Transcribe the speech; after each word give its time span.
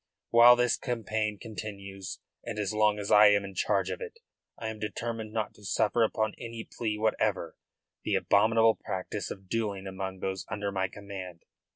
While 0.31 0.55
this 0.55 0.77
campaign 0.77 1.37
continues, 1.37 2.21
and 2.43 2.57
as 2.57 2.73
long 2.73 2.97
as 2.97 3.11
I 3.11 3.27
am 3.27 3.45
in 3.45 3.53
charge 3.53 3.91
of 3.91 4.01
it, 4.01 4.17
I 4.57 4.69
am 4.69 4.79
determined 4.79 5.31
not 5.31 5.53
to 5.53 5.63
suffer 5.63 6.01
upon 6.01 6.33
any 6.39 6.67
plea 6.75 6.97
whatever 6.97 7.55
the 8.03 8.15
abominable 8.15 8.73
practice 8.83 9.29
of 9.29 9.47
duelling 9.47 9.85
among 9.85 10.17
those 10.17 10.43
under 10.49 10.71
my 10.71 10.87
command. 10.87 11.43